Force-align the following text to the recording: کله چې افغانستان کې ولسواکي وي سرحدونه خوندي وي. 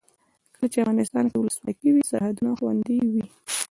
کله 0.53 0.67
چې 0.71 0.77
افغانستان 0.83 1.25
کې 1.29 1.37
ولسواکي 1.39 1.89
وي 1.91 2.01
سرحدونه 2.09 2.51
خوندي 2.59 2.97
وي. 3.13 3.25